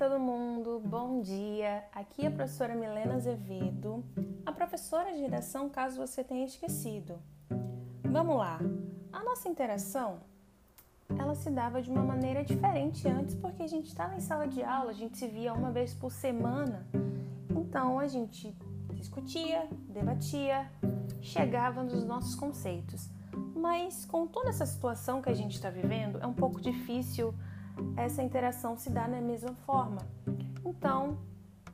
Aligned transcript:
todo 0.00 0.18
mundo, 0.18 0.80
bom 0.82 1.20
dia. 1.20 1.84
Aqui 1.92 2.24
é 2.24 2.28
a 2.28 2.30
professora 2.30 2.74
Milena 2.74 3.16
Azevedo, 3.16 4.02
a 4.46 4.50
professora 4.50 5.12
de 5.12 5.20
redação, 5.20 5.68
caso 5.68 5.98
você 5.98 6.24
tenha 6.24 6.46
esquecido. 6.46 7.18
Vamos 8.02 8.34
lá. 8.38 8.58
A 9.12 9.22
nossa 9.22 9.46
interação, 9.46 10.20
ela 11.18 11.34
se 11.34 11.50
dava 11.50 11.82
de 11.82 11.90
uma 11.90 12.02
maneira 12.02 12.42
diferente 12.42 13.06
antes, 13.06 13.34
porque 13.34 13.62
a 13.62 13.66
gente 13.66 13.88
estava 13.88 14.16
em 14.16 14.20
sala 14.20 14.48
de 14.48 14.62
aula, 14.62 14.88
a 14.90 14.94
gente 14.94 15.18
se 15.18 15.28
via 15.28 15.52
uma 15.52 15.70
vez 15.70 15.92
por 15.92 16.10
semana. 16.10 16.86
Então 17.54 17.98
a 17.98 18.06
gente 18.06 18.56
discutia, 18.94 19.68
debatia, 19.86 20.66
chegava 21.20 21.82
nos 21.82 22.02
nossos 22.06 22.34
conceitos. 22.34 23.10
Mas 23.54 24.06
com 24.06 24.26
toda 24.26 24.48
essa 24.48 24.64
situação 24.64 25.20
que 25.20 25.28
a 25.28 25.34
gente 25.34 25.56
está 25.56 25.68
vivendo, 25.68 26.18
é 26.22 26.26
um 26.26 26.32
pouco 26.32 26.58
difícil 26.58 27.34
essa 27.96 28.22
interação 28.22 28.76
se 28.76 28.90
dar 28.90 29.08
da 29.08 29.20
mesma 29.20 29.54
forma. 29.66 30.02
Então, 30.64 31.18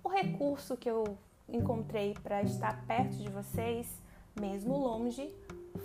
o 0.03 0.09
recurso 0.09 0.77
que 0.77 0.91
eu 0.91 1.19
encontrei 1.49 2.15
para 2.23 2.43
estar 2.43 2.85
perto 2.87 3.17
de 3.17 3.29
vocês, 3.29 4.03
mesmo 4.39 4.77
longe, 4.77 5.35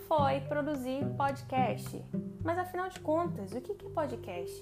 foi 0.07 0.39
produzir 0.41 1.05
podcast. 1.17 2.03
Mas 2.43 2.57
afinal 2.57 2.89
de 2.89 2.99
contas, 2.99 3.51
o 3.51 3.61
que 3.61 3.71
é 3.71 3.89
podcast? 3.89 4.61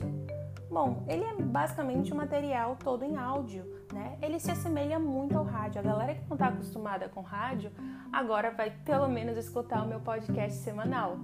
Bom, 0.70 1.04
ele 1.08 1.24
é 1.24 1.34
basicamente 1.36 2.14
um 2.14 2.18
material 2.18 2.76
todo 2.76 3.04
em 3.04 3.18
áudio, 3.18 3.66
né? 3.92 4.18
Ele 4.22 4.40
se 4.40 4.52
assemelha 4.52 5.00
muito 5.00 5.38
ao 5.38 5.44
rádio. 5.44 5.80
A 5.80 5.84
galera 5.84 6.16
que 6.16 6.22
não 6.30 6.36
está 6.36 6.48
acostumada 6.48 7.10
com 7.10 7.22
rádio 7.22 7.72
agora 8.12 8.52
vai 8.52 8.72
pelo 8.86 9.08
menos 9.08 9.38
escutar 9.38 9.84
o 9.84 9.88
meu 9.88 10.00
podcast 10.00 10.60
semanal, 10.60 11.18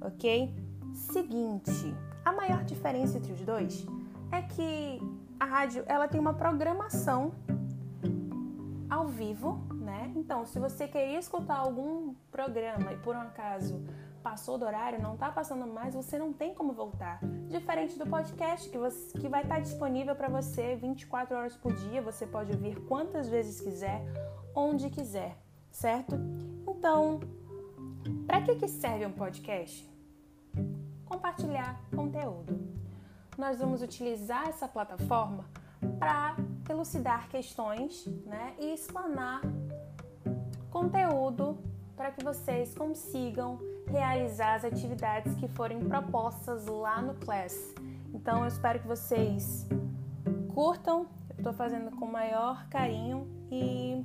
ok? 0.00 0.54
Seguinte, 0.92 1.94
a 2.30 2.32
maior 2.32 2.64
diferença 2.64 3.18
entre 3.18 3.32
os 3.32 3.40
dois 3.42 3.84
é 4.30 4.40
que 4.40 5.00
a 5.38 5.44
rádio 5.44 5.82
ela 5.86 6.06
tem 6.06 6.20
uma 6.20 6.34
programação 6.34 7.32
ao 8.88 9.06
vivo, 9.08 9.60
né? 9.74 10.12
Então, 10.14 10.46
se 10.46 10.58
você 10.58 10.86
queria 10.86 11.18
escutar 11.18 11.56
algum 11.56 12.14
programa 12.30 12.92
e 12.92 12.96
por 12.98 13.16
um 13.16 13.20
acaso 13.20 13.82
passou 14.22 14.58
do 14.58 14.64
horário, 14.64 15.00
não 15.02 15.14
está 15.14 15.30
passando 15.30 15.66
mais, 15.66 15.94
você 15.94 16.18
não 16.18 16.32
tem 16.32 16.54
como 16.54 16.72
voltar. 16.72 17.18
Diferente 17.48 17.98
do 17.98 18.06
podcast 18.06 18.68
que, 18.68 18.78
você, 18.78 19.18
que 19.18 19.28
vai 19.28 19.42
estar 19.42 19.56
tá 19.56 19.60
disponível 19.60 20.14
para 20.14 20.28
você 20.28 20.76
24 20.76 21.36
horas 21.36 21.56
por 21.56 21.72
dia, 21.72 22.00
você 22.02 22.26
pode 22.26 22.52
ouvir 22.52 22.78
quantas 22.82 23.28
vezes 23.28 23.60
quiser, 23.60 24.04
onde 24.54 24.88
quiser, 24.90 25.36
certo? 25.70 26.16
Então, 26.68 27.20
para 28.26 28.42
que, 28.42 28.56
que 28.56 28.68
serve 28.68 29.06
um 29.06 29.12
podcast? 29.12 29.90
Compartilhar 31.20 31.78
conteúdo. 31.94 32.58
Nós 33.36 33.58
vamos 33.58 33.82
utilizar 33.82 34.48
essa 34.48 34.66
plataforma 34.66 35.44
para 35.98 36.34
elucidar 36.66 37.28
questões 37.28 38.06
né, 38.24 38.54
e 38.58 38.72
explanar 38.72 39.42
conteúdo 40.70 41.58
para 41.94 42.10
que 42.10 42.24
vocês 42.24 42.74
consigam 42.74 43.58
realizar 43.86 44.54
as 44.54 44.64
atividades 44.64 45.34
que 45.34 45.46
forem 45.46 45.80
propostas 45.80 46.64
lá 46.64 47.02
no 47.02 47.12
Class. 47.16 47.74
Então 48.14 48.40
eu 48.40 48.46
espero 48.46 48.80
que 48.80 48.86
vocês 48.86 49.68
curtam, 50.54 51.06
eu 51.28 51.36
estou 51.36 51.52
fazendo 51.52 51.90
com 51.90 52.06
o 52.06 52.10
maior 52.10 52.66
carinho 52.70 53.28
e 53.52 54.02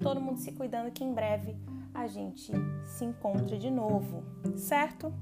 todo 0.00 0.20
mundo 0.20 0.40
se 0.40 0.50
cuidando 0.50 0.90
que 0.90 1.04
em 1.04 1.14
breve 1.14 1.56
a 1.94 2.08
gente 2.08 2.50
se 2.86 3.04
encontre 3.04 3.56
de 3.56 3.70
novo, 3.70 4.24
certo? 4.56 5.14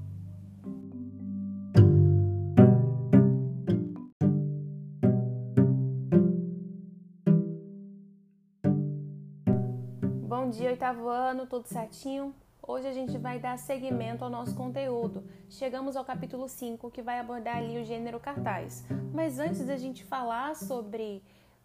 Bom 10.41 10.49
dia, 10.49 10.69
oitavo 10.69 11.09
ano, 11.09 11.45
tudo 11.45 11.67
certinho? 11.67 12.33
Hoje 12.65 12.87
a 12.87 12.93
gente 12.93 13.17
vai 13.17 13.39
dar 13.39 13.57
seguimento 13.57 14.23
ao 14.23 14.29
nosso 14.29 14.55
conteúdo. 14.55 15.21
Chegamos 15.49 15.97
ao 15.97 16.05
capítulo 16.05 16.47
5, 16.47 16.89
que 16.91 17.01
vai 17.01 17.19
abordar 17.19 17.57
ali 17.57 17.77
o 17.77 17.83
gênero 17.83 18.21
cartaz. 18.21 18.85
Mas 19.13 19.37
antes 19.37 19.65
da 19.65 19.75
gente 19.75 20.05
falar 20.05 20.55
sobre 20.55 21.21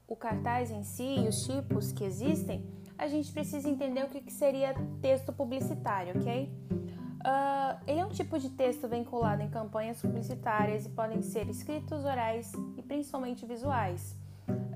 o 0.08 0.16
cartaz 0.16 0.72
em 0.72 0.82
si 0.82 1.20
e 1.20 1.28
os 1.28 1.46
tipos 1.46 1.92
que 1.92 2.02
existem, 2.02 2.66
a 2.98 3.06
gente 3.06 3.30
precisa 3.30 3.70
entender 3.70 4.02
o 4.02 4.08
que 4.08 4.28
seria 4.32 4.74
texto 5.00 5.32
publicitário, 5.32 6.18
ok? 6.18 6.52
Uh, 7.20 7.80
ele 7.86 8.00
é 8.00 8.04
um 8.04 8.10
tipo 8.10 8.40
de 8.40 8.50
texto 8.50 8.88
vinculado 8.88 9.40
em 9.40 9.48
campanhas 9.48 10.02
publicitárias 10.02 10.84
e 10.84 10.88
podem 10.88 11.22
ser 11.22 11.48
escritos, 11.48 12.04
orais 12.04 12.52
e 12.76 12.82
principalmente 12.82 13.46
visuais. 13.46 14.16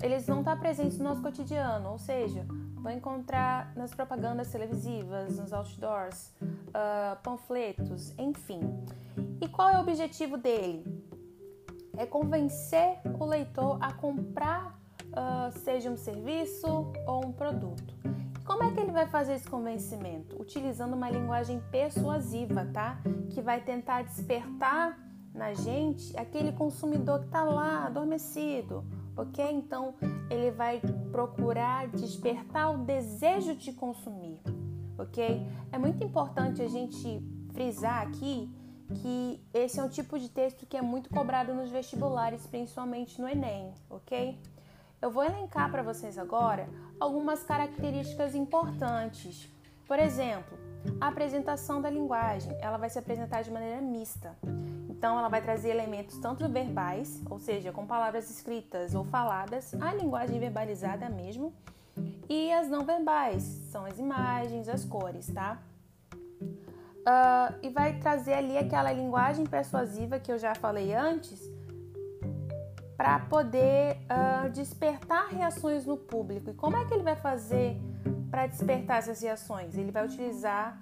Eles 0.00 0.24
não 0.28 0.38
estão 0.38 0.56
presentes 0.56 0.98
no 0.98 1.04
nosso 1.04 1.20
cotidiano, 1.20 1.90
ou 1.90 1.98
seja, 1.98 2.46
Vão 2.80 2.92
encontrar 2.92 3.72
nas 3.76 3.92
propagandas 3.92 4.50
televisivas, 4.50 5.38
nos 5.38 5.52
outdoors, 5.52 6.32
uh, 6.40 7.20
panfletos, 7.22 8.14
enfim. 8.18 8.60
E 9.40 9.48
qual 9.48 9.68
é 9.68 9.78
o 9.78 9.80
objetivo 9.80 10.36
dele? 10.36 10.84
É 11.96 12.06
convencer 12.06 13.00
o 13.18 13.24
leitor 13.24 13.78
a 13.80 13.92
comprar, 13.92 14.78
uh, 15.06 15.58
seja 15.58 15.90
um 15.90 15.96
serviço 15.96 16.92
ou 17.06 17.26
um 17.26 17.32
produto. 17.32 17.94
Como 18.44 18.62
é 18.62 18.70
que 18.70 18.80
ele 18.80 18.92
vai 18.92 19.06
fazer 19.06 19.34
esse 19.34 19.48
convencimento? 19.48 20.40
Utilizando 20.40 20.94
uma 20.94 21.10
linguagem 21.10 21.60
persuasiva, 21.70 22.64
tá? 22.72 22.98
Que 23.30 23.42
vai 23.42 23.60
tentar 23.60 24.02
despertar 24.02 24.98
na 25.34 25.52
gente 25.52 26.16
aquele 26.16 26.52
consumidor 26.52 27.20
que 27.20 27.26
está 27.26 27.42
lá 27.42 27.86
adormecido 27.86 28.84
ok? 29.18 29.44
Então 29.52 29.94
ele 30.30 30.50
vai 30.50 30.80
procurar 31.10 31.88
despertar 31.88 32.70
o 32.74 32.78
desejo 32.78 33.54
de 33.54 33.72
consumir, 33.72 34.40
ok? 34.98 35.46
É 35.72 35.78
muito 35.78 36.02
importante 36.04 36.62
a 36.62 36.68
gente 36.68 37.22
frisar 37.52 38.06
aqui 38.06 38.50
que 38.96 39.42
esse 39.52 39.78
é 39.78 39.82
um 39.82 39.88
tipo 39.88 40.18
de 40.18 40.28
texto 40.28 40.66
que 40.66 40.76
é 40.76 40.82
muito 40.82 41.10
cobrado 41.10 41.52
nos 41.54 41.70
vestibulares, 41.70 42.46
principalmente 42.46 43.20
no 43.20 43.28
Enem, 43.28 43.72
ok? 43.90 44.38
Eu 45.00 45.10
vou 45.10 45.24
elencar 45.24 45.70
para 45.70 45.82
vocês 45.82 46.18
agora 46.18 46.68
algumas 46.98 47.44
características 47.44 48.34
importantes. 48.34 49.48
Por 49.86 49.98
exemplo, 49.98 50.58
a 51.00 51.08
apresentação 51.08 51.80
da 51.80 51.88
linguagem, 51.88 52.56
ela 52.60 52.76
vai 52.76 52.90
se 52.90 52.98
apresentar 52.98 53.42
de 53.42 53.50
maneira 53.50 53.80
mista. 53.80 54.36
Então, 54.98 55.16
ela 55.16 55.28
vai 55.28 55.40
trazer 55.40 55.68
elementos 55.68 56.18
tanto 56.18 56.48
verbais, 56.48 57.22
ou 57.30 57.38
seja, 57.38 57.70
com 57.70 57.86
palavras 57.86 58.28
escritas 58.28 58.96
ou 58.96 59.04
faladas, 59.04 59.72
a 59.80 59.94
linguagem 59.94 60.40
verbalizada 60.40 61.08
mesmo, 61.08 61.54
e 62.28 62.52
as 62.52 62.68
não 62.68 62.84
verbais, 62.84 63.44
são 63.70 63.84
as 63.84 63.96
imagens, 64.00 64.68
as 64.68 64.84
cores, 64.84 65.28
tá? 65.32 65.62
Uh, 66.42 67.54
e 67.62 67.70
vai 67.70 68.00
trazer 68.00 68.34
ali 68.34 68.58
aquela 68.58 68.92
linguagem 68.92 69.46
persuasiva 69.46 70.18
que 70.18 70.32
eu 70.32 70.38
já 70.38 70.52
falei 70.56 70.92
antes, 70.92 71.40
para 72.96 73.20
poder 73.20 73.98
uh, 74.10 74.50
despertar 74.50 75.28
reações 75.28 75.86
no 75.86 75.96
público. 75.96 76.50
E 76.50 76.54
como 76.54 76.76
é 76.76 76.84
que 76.84 76.92
ele 76.92 77.04
vai 77.04 77.14
fazer 77.14 77.80
para 78.32 78.48
despertar 78.48 78.98
essas 78.98 79.22
reações? 79.22 79.78
Ele 79.78 79.92
vai 79.92 80.04
utilizar 80.04 80.76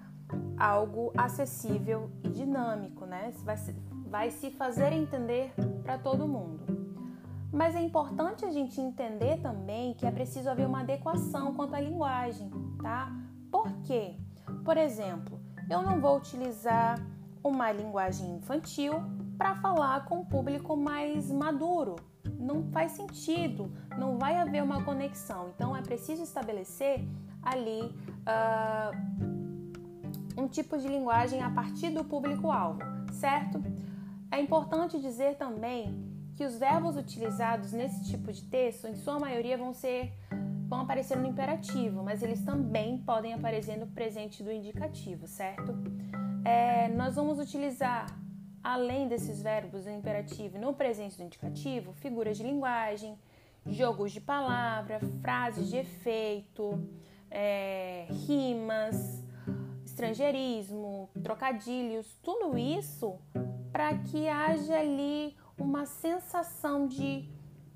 algo 0.57 1.13
acessível 1.15 2.09
e 2.23 2.29
dinâmico, 2.29 3.05
né? 3.05 3.31
Vai, 3.43 3.55
vai 4.09 4.31
se 4.31 4.51
fazer 4.51 4.91
entender 4.93 5.53
para 5.83 5.97
todo 5.97 6.27
mundo. 6.27 6.65
Mas 7.51 7.75
é 7.75 7.81
importante 7.81 8.45
a 8.45 8.51
gente 8.51 8.79
entender 8.79 9.37
também 9.41 9.93
que 9.93 10.05
é 10.05 10.11
preciso 10.11 10.49
haver 10.49 10.67
uma 10.67 10.81
adequação 10.81 11.53
quanto 11.53 11.75
à 11.75 11.79
linguagem, 11.79 12.49
tá? 12.81 13.11
Por 13.51 13.71
quê? 13.83 14.15
Por 14.65 14.77
exemplo, 14.77 15.39
eu 15.69 15.81
não 15.81 15.99
vou 15.99 16.17
utilizar 16.17 16.99
uma 17.43 17.71
linguagem 17.71 18.35
infantil 18.35 18.93
para 19.37 19.55
falar 19.55 20.05
com 20.05 20.19
um 20.19 20.25
público 20.25 20.75
mais 20.75 21.31
maduro. 21.31 21.95
Não 22.37 22.63
faz 22.71 22.91
sentido, 22.93 23.71
não 23.97 24.17
vai 24.17 24.35
haver 24.37 24.61
uma 24.61 24.83
conexão. 24.83 25.49
Então 25.55 25.75
é 25.75 25.81
preciso 25.81 26.23
estabelecer 26.23 27.07
ali 27.41 27.95
uh, 28.27 28.91
um 30.41 30.47
tipo 30.47 30.77
de 30.77 30.87
linguagem 30.87 31.41
a 31.41 31.49
partir 31.49 31.89
do 31.89 32.03
público-alvo, 32.03 32.79
certo? 33.11 33.61
É 34.31 34.39
importante 34.39 34.99
dizer 34.99 35.35
também 35.35 36.17
que 36.35 36.45
os 36.45 36.57
verbos 36.57 36.95
utilizados 36.95 37.71
nesse 37.71 38.03
tipo 38.11 38.31
de 38.31 38.43
texto, 38.43 38.87
em 38.87 38.95
sua 38.95 39.19
maioria, 39.19 39.57
vão 39.57 39.73
ser 39.73 40.13
vão 40.67 40.81
aparecer 40.81 41.17
no 41.17 41.25
imperativo, 41.25 42.03
mas 42.03 42.21
eles 42.21 42.43
também 42.43 42.97
podem 42.97 43.33
aparecer 43.33 43.77
no 43.77 43.87
presente 43.87 44.43
do 44.43 44.51
indicativo, 44.51 45.25
certo? 45.25 45.73
É, 46.43 46.89
nós 46.89 47.15
vamos 47.15 47.39
utilizar, 47.39 48.05
além 48.61 49.07
desses 49.07 49.41
verbos 49.41 49.85
no 49.85 49.93
imperativo 49.93 50.57
e 50.57 50.59
no 50.59 50.73
presente 50.73 51.15
do 51.15 51.23
indicativo, 51.23 51.93
figuras 51.93 52.37
de 52.37 52.43
linguagem, 52.43 53.17
jogos 53.65 54.11
de 54.11 54.19
palavra, 54.19 54.99
frases 55.21 55.69
de 55.69 55.77
efeito, 55.77 56.85
é, 57.31 58.05
rimas, 58.27 59.23
estrangeirismo, 59.85 61.09
trocadilhos, 61.23 62.13
tudo 62.21 62.57
isso 62.57 63.17
para 63.71 63.97
que 63.97 64.27
haja 64.27 64.79
ali 64.79 65.35
uma 65.57 65.85
sensação 65.85 66.87
de 66.87 67.29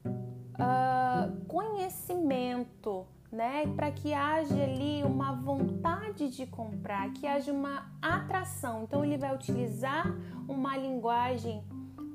uh, 0.05 1.45
conhecimento, 1.45 3.05
né? 3.31 3.65
Para 3.75 3.91
que 3.91 4.13
haja 4.13 4.61
ali 4.61 5.03
uma 5.03 5.33
vontade 5.33 6.29
de 6.29 6.45
comprar, 6.45 7.11
que 7.13 7.25
haja 7.25 7.51
uma 7.51 7.91
atração. 8.01 8.83
Então 8.83 9.03
ele 9.03 9.17
vai 9.17 9.33
utilizar 9.33 10.13
uma 10.47 10.77
linguagem 10.77 11.63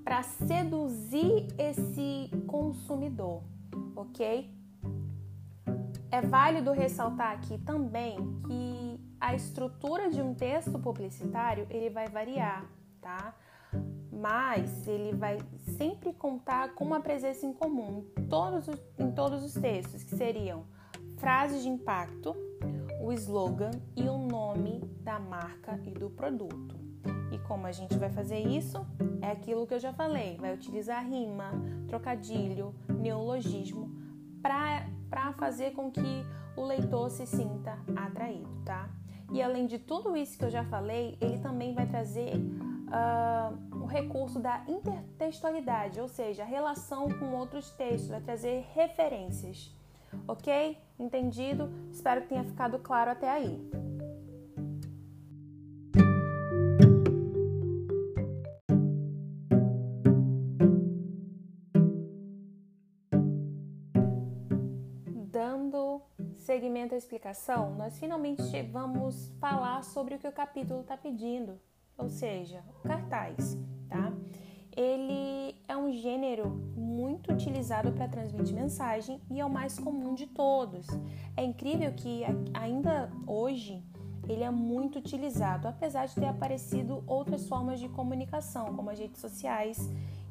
para 0.05 0.23
seduzir 0.23 1.49
esse 1.59 2.31
consumidor, 2.47 3.43
ok? 3.97 4.55
É 6.13 6.21
válido 6.21 6.71
ressaltar 6.71 7.33
aqui 7.33 7.59
também 7.59 8.17
que 8.47 9.01
a 9.21 9.35
estrutura 9.35 10.09
de 10.09 10.23
um 10.23 10.33
texto 10.33 10.79
publicitário 10.79 11.67
ele 11.69 11.91
vai 11.91 12.07
variar, 12.07 12.65
tá? 13.01 13.35
Mas 14.19 14.89
ele 14.89 15.15
vai 15.15 15.39
sempre 15.77 16.13
contar 16.13 16.75
com 16.75 16.85
uma 16.85 17.01
presença 17.01 17.45
em 17.45 17.53
comum 17.53 18.05
em 18.19 18.27
todos 18.27 18.69
os, 18.69 18.81
em 18.99 19.11
todos 19.11 19.45
os 19.45 19.53
textos, 19.55 20.03
que 20.03 20.17
seriam 20.17 20.65
frases 21.19 21.63
de 21.63 21.69
impacto, 21.69 22.35
o 23.01 23.13
slogan 23.13 23.71
e 23.95 24.03
o 24.09 24.19
nome 24.19 24.81
da 25.01 25.19
marca 25.19 25.79
e 25.85 25.91
do 25.91 26.11
produto. 26.11 26.75
E 27.33 27.39
como 27.41 27.67
a 27.67 27.73
gente 27.73 27.97
vai 27.99 28.11
fazer 28.11 28.39
isso? 28.39 28.85
É 29.21 29.31
aquilo 29.31 29.67
que 29.67 29.75
eu 29.75 29.79
já 29.79 29.93
falei, 29.93 30.37
vai 30.39 30.55
utilizar 30.55 31.05
rima, 31.05 31.51
trocadilho, 31.87 32.75
neologismo 32.89 33.95
para 34.41 35.33
fazer 35.33 35.73
com 35.73 35.91
que 35.91 36.25
o 36.57 36.63
leitor 36.63 37.11
se 37.11 37.27
sinta 37.27 37.79
atraído, 37.97 38.49
tá? 38.65 38.89
E 39.33 39.43
além 39.43 39.67
de 39.67 39.79
tudo 39.79 40.17
isso 40.17 40.39
que 40.39 40.45
eu 40.45 40.51
já 40.51 40.65
falei, 40.65 41.17
ele 41.21 41.39
também 41.39 41.75
vai 41.75 41.87
trazer 41.87 42.37
uh, 42.37 43.36
recurso 43.97 44.39
da 44.39 44.63
intertextualidade, 44.69 45.99
ou 46.01 46.07
seja, 46.09 46.43
a 46.43 46.47
relação 46.47 47.09
com 47.19 47.35
outros 47.35 47.71
textos, 47.71 48.11
vai 48.11 48.21
trazer 48.21 48.67
referências. 48.75 49.75
Ok? 50.29 50.77
Entendido? 50.99 51.71
Espero 51.91 52.23
que 52.23 52.29
tenha 52.29 52.45
ficado 52.45 52.79
claro 52.79 53.11
até 53.11 53.31
aí. 53.31 53.59
Dando 65.31 66.03
seguimento 66.37 66.95
à 66.95 66.99
explicação, 66.99 67.75
nós 67.77 67.99
finalmente 67.99 68.63
vamos 68.63 69.33
falar 69.41 69.83
sobre 69.85 70.15
o 70.15 70.19
que 70.19 70.29
o 70.29 70.33
capítulo 70.33 70.81
está 70.81 70.97
pedindo, 70.97 71.59
ou 71.97 72.09
seja, 72.09 72.63
o 72.85 72.89
cartaz? 72.89 73.57
Ele 74.77 75.55
é 75.67 75.77
um 75.77 75.91
gênero 75.91 76.51
muito 76.77 77.33
utilizado 77.33 77.93
para 77.93 78.07
transmitir 78.07 78.55
mensagem 78.55 79.21
e 79.31 79.41
é 79.41 79.45
o 79.45 79.51
mais 79.51 79.79
comum 79.79 80.15
de 80.15 80.27
todos. 80.27 80.87
É 81.37 81.43
incrível 81.43 81.93
que 81.95 82.23
ainda 82.53 83.11
hoje 83.27 83.83
ele 84.29 84.43
é 84.43 84.51
muito 84.51 84.99
utilizado, 84.99 85.67
apesar 85.67 86.07
de 86.07 86.15
ter 86.15 86.27
aparecido 86.27 87.03
outras 87.07 87.49
formas 87.49 87.81
de 87.81 87.89
comunicação, 87.89 88.75
como 88.75 88.91
as 88.91 88.99
redes 88.99 89.21
sociais 89.21 89.79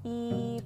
e 0.04 0.58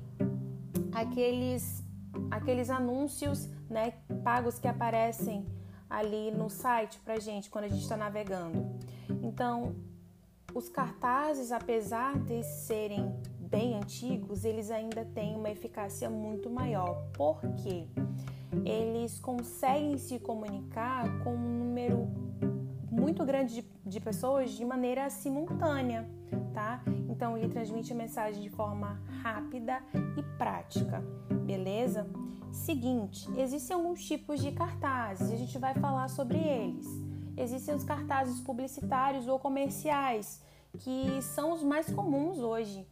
aqueles 0.91 1.83
aqueles 2.31 2.69
anúncios, 2.69 3.47
né, 3.69 3.93
pagos 4.23 4.59
que 4.59 4.67
aparecem 4.67 5.45
ali 5.89 6.31
no 6.31 6.49
site 6.49 6.99
para 6.99 7.19
gente 7.19 7.49
quando 7.49 7.65
a 7.65 7.67
gente 7.67 7.81
está 7.81 7.95
navegando. 7.95 8.67
Então, 9.21 9.75
os 10.53 10.69
cartazes, 10.69 11.51
apesar 11.51 12.17
de 12.19 12.43
serem 12.43 13.15
bem 13.49 13.75
antigos, 13.75 14.45
eles 14.45 14.69
ainda 14.69 15.03
têm 15.03 15.35
uma 15.35 15.49
eficácia 15.49 16.09
muito 16.09 16.49
maior. 16.49 17.03
porque 17.13 17.87
Eles 18.63 19.19
conseguem 19.19 19.97
se 19.97 20.19
comunicar 20.19 21.23
com 21.23 21.33
um 21.33 21.59
número 21.65 22.07
muito 22.91 23.25
grande 23.25 23.61
de, 23.61 23.65
de 23.85 23.99
pessoas 23.99 24.51
de 24.51 24.63
maneira 24.65 25.09
simultânea, 25.09 26.09
tá? 26.53 26.83
Então 27.09 27.37
ele 27.37 27.47
transmite 27.47 27.91
a 27.93 27.95
mensagem 27.95 28.41
de 28.41 28.49
forma 28.49 29.01
rápida 29.23 29.81
e 30.17 30.23
prática, 30.37 31.03
beleza? 31.45 32.07
Seguinte, 32.51 33.29
existem 33.37 33.75
alguns 33.75 34.03
tipos 34.03 34.41
de 34.41 34.51
cartazes, 34.51 35.31
a 35.31 35.35
gente 35.35 35.57
vai 35.57 35.73
falar 35.75 36.07
sobre 36.09 36.37
eles. 36.37 36.87
Existem 37.37 37.75
os 37.75 37.83
cartazes 37.83 38.41
publicitários 38.41 39.27
ou 39.27 39.39
comerciais, 39.39 40.43
que 40.79 41.21
são 41.21 41.53
os 41.53 41.63
mais 41.63 41.89
comuns 41.91 42.39
hoje 42.39 42.85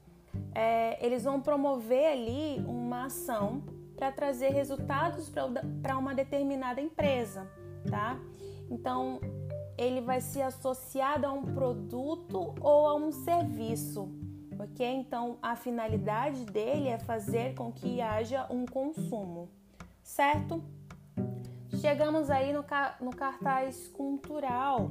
é, 0.53 1.05
eles 1.05 1.23
vão 1.23 1.41
promover 1.41 2.11
ali 2.11 2.63
uma 2.67 3.05
ação 3.05 3.63
para 3.95 4.11
trazer 4.11 4.49
resultados 4.49 5.31
para 5.81 5.97
uma 5.97 6.13
determinada 6.13 6.79
empresa, 6.79 7.47
tá? 7.89 8.19
Então, 8.69 9.19
ele 9.77 10.01
vai 10.01 10.21
ser 10.21 10.41
associado 10.41 11.25
a 11.25 11.31
um 11.31 11.43
produto 11.43 12.53
ou 12.61 12.87
a 12.87 12.95
um 12.95 13.11
serviço, 13.11 14.09
ok? 14.59 14.85
Então, 14.85 15.37
a 15.41 15.55
finalidade 15.55 16.45
dele 16.45 16.89
é 16.89 16.97
fazer 16.97 17.53
com 17.55 17.71
que 17.71 18.01
haja 18.01 18.45
um 18.49 18.65
consumo, 18.65 19.49
certo? 20.03 20.63
Chegamos 21.79 22.29
aí 22.29 22.53
no, 22.53 22.65
no 23.01 23.15
cartaz 23.15 23.87
cultural, 23.89 24.89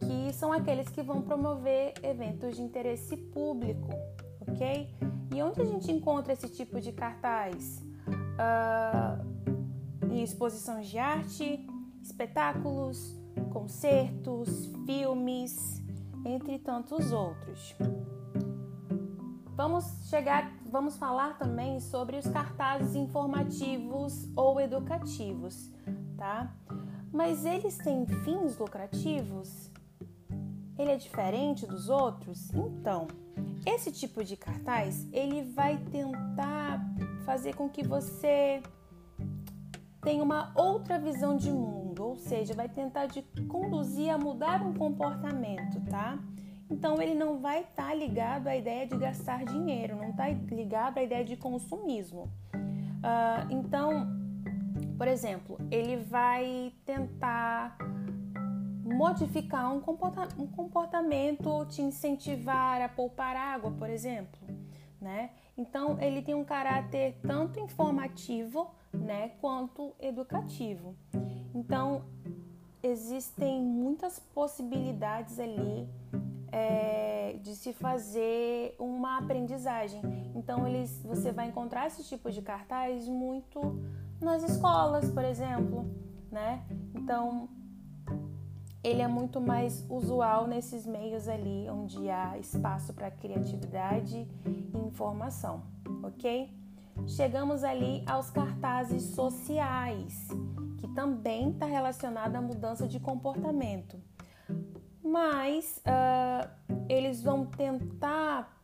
que 0.00 0.32
são 0.32 0.52
aqueles 0.52 0.88
que 0.88 1.02
vão 1.02 1.22
promover 1.22 1.94
eventos 2.02 2.56
de 2.56 2.62
interesse 2.62 3.16
público, 3.16 3.88
ok? 4.52 4.88
E 5.34 5.42
onde 5.42 5.60
a 5.60 5.64
gente 5.64 5.90
encontra 5.90 6.32
esse 6.32 6.48
tipo 6.48 6.80
de 6.80 6.92
cartaz? 6.92 7.82
Uh, 8.08 9.38
em 10.10 10.22
exposições 10.22 10.88
de 10.88 10.98
arte, 10.98 11.66
espetáculos, 12.02 13.16
concertos, 13.52 14.66
filmes, 14.86 15.82
entre 16.24 16.58
tantos 16.58 17.12
outros. 17.12 17.74
Vamos 19.54 19.84
chegar, 20.08 20.52
vamos 20.70 20.96
falar 20.96 21.36
também 21.36 21.80
sobre 21.80 22.16
os 22.16 22.26
cartazes 22.28 22.94
informativos 22.94 24.28
ou 24.36 24.60
educativos, 24.60 25.70
tá? 26.16 26.54
Mas 27.12 27.44
eles 27.44 27.76
têm 27.78 28.06
fins 28.06 28.56
lucrativos? 28.56 29.67
Ele 30.78 30.92
é 30.92 30.96
diferente 30.96 31.66
dos 31.66 31.88
outros? 31.88 32.50
Então, 32.54 33.08
esse 33.66 33.90
tipo 33.90 34.22
de 34.22 34.36
cartaz, 34.36 35.06
ele 35.12 35.42
vai 35.42 35.76
tentar 35.90 36.80
fazer 37.24 37.54
com 37.54 37.68
que 37.68 37.86
você 37.86 38.62
tenha 40.02 40.22
uma 40.22 40.52
outra 40.54 40.98
visão 40.98 41.36
de 41.36 41.50
mundo, 41.50 42.02
ou 42.06 42.16
seja, 42.16 42.54
vai 42.54 42.68
tentar 42.68 43.08
te 43.08 43.22
conduzir 43.48 44.10
a 44.10 44.16
mudar 44.16 44.62
um 44.62 44.72
comportamento, 44.72 45.80
tá? 45.90 46.18
Então 46.70 47.00
ele 47.00 47.14
não 47.14 47.38
vai 47.40 47.62
estar 47.62 47.88
tá 47.88 47.94
ligado 47.94 48.46
à 48.46 48.56
ideia 48.56 48.86
de 48.86 48.96
gastar 48.96 49.44
dinheiro, 49.44 49.96
não 49.96 50.10
está 50.10 50.28
ligado 50.28 50.98
à 50.98 51.02
ideia 51.02 51.24
de 51.24 51.36
consumismo. 51.36 52.30
Uh, 52.54 53.50
então, 53.50 54.06
por 54.96 55.08
exemplo, 55.08 55.58
ele 55.70 55.96
vai 55.96 56.72
tentar 56.84 57.76
modificar 58.94 59.72
um 59.72 59.80
comportamento, 59.80 61.66
te 61.66 61.82
incentivar 61.82 62.80
a 62.80 62.88
poupar 62.88 63.36
água, 63.36 63.70
por 63.70 63.88
exemplo, 63.88 64.38
né? 65.00 65.30
Então 65.56 66.00
ele 66.00 66.22
tem 66.22 66.34
um 66.34 66.44
caráter 66.44 67.18
tanto 67.22 67.58
informativo, 67.58 68.70
né, 68.92 69.32
quanto 69.40 69.92
educativo. 70.00 70.94
Então 71.54 72.04
existem 72.82 73.60
muitas 73.60 74.18
possibilidades 74.18 75.38
ali 75.38 75.88
é, 76.52 77.36
de 77.42 77.54
se 77.54 77.72
fazer 77.72 78.74
uma 78.78 79.18
aprendizagem. 79.18 80.00
Então 80.34 80.66
eles, 80.66 81.02
você 81.02 81.32
vai 81.32 81.48
encontrar 81.48 81.86
esse 81.88 82.04
tipo 82.04 82.30
de 82.30 82.40
cartaz 82.40 83.08
muito 83.08 83.82
nas 84.20 84.42
escolas, 84.42 85.10
por 85.10 85.24
exemplo, 85.24 85.84
né? 86.30 86.64
Então 86.94 87.48
ele 88.88 89.02
é 89.02 89.08
muito 89.08 89.40
mais 89.40 89.84
usual 89.88 90.46
nesses 90.46 90.86
meios 90.86 91.28
ali 91.28 91.68
onde 91.68 92.08
há 92.08 92.38
espaço 92.38 92.94
para 92.94 93.10
criatividade 93.10 94.26
e 94.46 94.78
informação, 94.78 95.62
ok? 96.02 96.50
Chegamos 97.06 97.62
ali 97.62 98.02
aos 98.06 98.30
cartazes 98.30 99.02
sociais, 99.14 100.28
que 100.78 100.88
também 100.88 101.50
está 101.50 101.66
relacionado 101.66 102.34
à 102.34 102.40
mudança 102.40 102.88
de 102.88 102.98
comportamento, 102.98 104.00
mas 105.02 105.80
uh, 105.86 106.48
eles 106.88 107.22
vão 107.22 107.44
tentar 107.44 108.58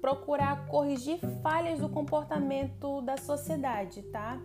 procurar 0.00 0.66
corrigir 0.66 1.18
falhas 1.42 1.80
do 1.80 1.88
comportamento 1.88 3.00
da 3.02 3.16
sociedade, 3.16 4.02
tá? 4.02 4.38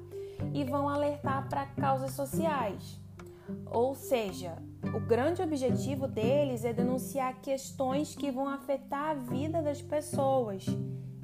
E 0.53 0.63
vão 0.63 0.87
alertar 0.87 1.47
para 1.49 1.65
causas 1.65 2.11
sociais. 2.11 2.99
Ou 3.71 3.95
seja, 3.95 4.57
o 4.95 4.99
grande 4.99 5.41
objetivo 5.41 6.07
deles 6.07 6.63
é 6.63 6.73
denunciar 6.73 7.41
questões 7.41 8.15
que 8.15 8.31
vão 8.31 8.47
afetar 8.47 9.11
a 9.11 9.13
vida 9.13 9.61
das 9.61 9.81
pessoas, 9.81 10.65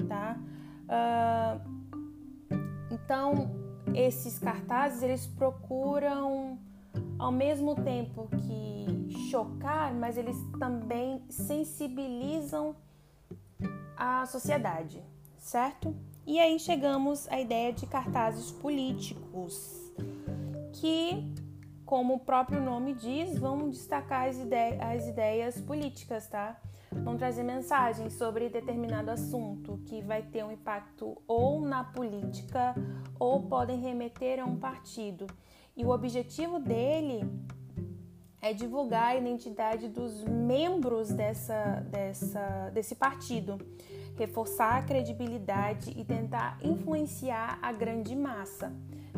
tá? 0.08 0.38
Uh, 0.86 1.80
Então, 2.92 3.50
esses 3.96 4.38
cartazes 4.38 5.02
eles 5.02 5.26
procuram 5.26 6.60
ao 7.18 7.32
mesmo 7.32 7.76
tempo 7.76 8.28
que 8.38 9.10
chocar, 9.30 9.94
mas 9.94 10.18
eles 10.18 10.38
também 10.60 11.24
sensibilizam 11.30 12.76
a 13.98 14.26
sociedade, 14.26 15.04
certo? 15.38 15.96
E 16.26 16.40
aí 16.40 16.60
chegamos 16.60 17.28
à 17.30 17.40
ideia 17.40 17.74
de 17.74 17.86
cartazes 17.88 18.52
políticos, 18.52 19.92
que, 20.74 21.26
como 21.90 22.14
o 22.14 22.20
próprio 22.20 22.62
nome 22.62 22.94
diz, 22.94 23.40
vão 23.40 23.68
destacar 23.68 24.28
as, 24.28 24.38
ide 24.38 24.78
as 24.80 25.08
ideias 25.08 25.60
políticas, 25.60 26.28
tá? 26.28 26.56
Vão 26.92 27.18
trazer 27.18 27.42
mensagens 27.42 28.14
sobre 28.14 28.48
determinado 28.48 29.10
assunto 29.10 29.80
que 29.88 30.00
vai 30.04 30.22
ter 30.22 30.46
um 30.46 30.52
impacto 30.52 31.20
ou 31.28 31.60
na 31.60 31.84
política 31.84 32.76
ou 33.20 33.42
podem 33.42 33.80
remeter 33.80 34.40
a 34.40 34.46
um 34.46 34.56
partido. 34.56 35.26
E 35.76 35.84
o 35.84 35.90
objetivo 35.90 36.60
dele 36.60 37.28
é 38.40 38.54
divulgar 38.54 39.08
a 39.08 39.16
identidade 39.16 39.88
dos 39.88 40.24
membros 40.26 41.10
dessa, 41.10 41.84
dessa, 41.90 42.70
desse 42.72 42.94
partido, 42.94 43.58
reforçar 44.16 44.78
a 44.78 44.84
credibilidade 44.84 45.90
e 46.00 46.06
tentar 46.06 46.60
influenciar 46.62 47.58
a 47.64 47.72
grande 47.72 48.16
massa, 48.16 48.72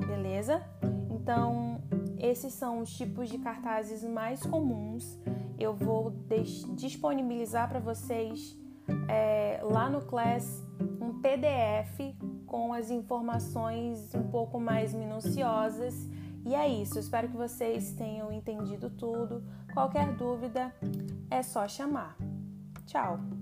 beleza? 0.08 0.63
Então, 1.10 1.82
esses 2.22 2.54
são 2.54 2.80
os 2.80 2.96
tipos 2.96 3.30
de 3.30 3.40
cartazes 3.40 4.04
mais 4.04 4.46
comuns. 4.46 5.20
Eu 5.58 5.74
vou 5.74 6.13
disponibilizar 6.75 7.68
para 7.68 7.80
vocês 7.80 8.56
é, 9.08 9.60
lá 9.63 9.90
no 9.90 10.01
Class 10.01 10.63
um 11.01 11.20
PDF 11.20 12.16
com 12.46 12.74
as 12.74 12.92
informações 12.92 14.13
um 14.13 14.28
pouco 14.30 14.60
mais 14.60 14.94
minuciosas 14.94 16.08
e 16.46 16.56
é 16.56 16.68
isso, 16.68 17.00
espero 17.00 17.28
que 17.28 17.38
vocês 17.38 17.92
tenham 17.94 18.32
entendido 18.32 18.90
tudo. 18.90 19.44
Qualquer 19.74 20.16
dúvida 20.16 20.74
é 21.30 21.42
só 21.42 21.68
chamar. 21.68 22.18
Tchau! 22.86 23.40